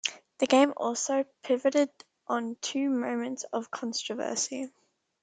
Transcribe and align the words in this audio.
The 0.39 0.47
game 0.47 0.73
also 0.77 1.25
pivoted 1.43 1.91
on 2.25 2.55
two 2.55 2.89
moments 2.89 3.43
of 3.53 3.69
controversy. 3.69 4.71